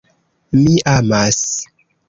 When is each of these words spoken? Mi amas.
Mi 0.61 0.73
amas. 0.95 1.39